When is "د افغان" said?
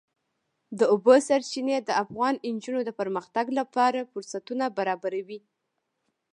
1.81-2.33